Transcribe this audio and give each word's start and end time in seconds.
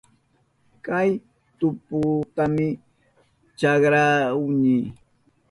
Kay 0.85 1.09
tuputami 1.59 2.67
chakrahuni. 3.59 4.77